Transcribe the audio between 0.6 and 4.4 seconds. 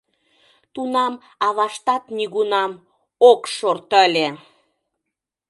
Тунам аваштат нигунам ок шорт ыле!